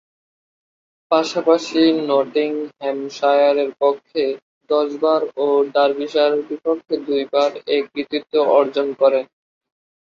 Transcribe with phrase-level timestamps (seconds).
[1.11, 4.23] পাশাপাশি নটিংহ্যামশায়ারের পক্ষে
[4.69, 9.25] দশবার ও ডার্বিশায়ারের বিপক্ষে দুইবার এ কৃতিত্ব অর্জন করেন।